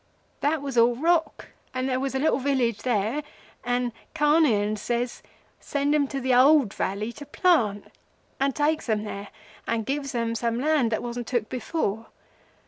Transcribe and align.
That 0.39 0.63
was 0.63 0.79
all 0.79 0.95
rock, 0.95 1.49
and 1.75 1.87
there 1.87 1.99
was 1.99 2.15
a 2.15 2.17
little 2.17 2.39
village 2.39 2.79
there, 2.79 3.21
and 3.63 3.91
Carnehan 4.15 4.75
says,—'Send 4.77 5.93
'em 5.93 6.07
to 6.07 6.19
the 6.19 6.33
old 6.33 6.73
valley 6.73 7.11
to 7.13 7.25
plant,' 7.27 7.91
and 8.39 8.55
takes 8.55 8.89
'em 8.89 9.03
there 9.03 9.27
and 9.67 9.85
gives 9.85 10.15
'em 10.15 10.33
some 10.33 10.59
land 10.59 10.91
that 10.91 11.03
wasn't 11.03 11.27
took 11.27 11.49
before. 11.49 12.07